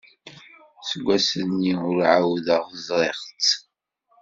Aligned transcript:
Seg 0.89 1.03
wass-nni 1.05 1.73
ur 1.89 1.97
ɛawdeɣ 2.13 2.63
ẓriɣ-tt. 2.87 3.49